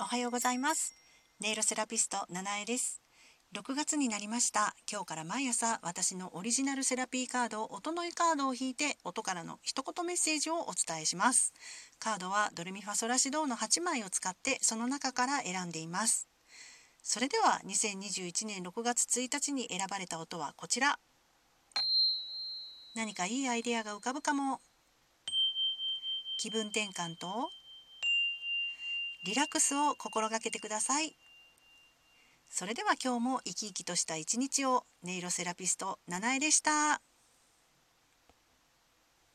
[0.00, 0.94] おはようございます。
[1.40, 3.02] ネイロセラピスト七重です。
[3.54, 4.74] 6月になりました。
[4.90, 11.52] 今日から毎朝私のオリジナルセラピーカード音のいカードを引いて音からの一言メッセージをお伝えします。
[11.98, 16.28] カードはドレミファソラシドの8枚を使ってその中から選んでいます。
[17.02, 20.98] それでは2021年6月1日に選ばれた音はこちら。
[22.96, 24.60] 何かいいアイデアが浮かぶかも。
[26.38, 27.50] 気分転換と
[29.24, 31.16] リラックスを心がけてください。
[32.48, 37.02] それでは今日も生き生きとした一日を音色セラピスト七重でした。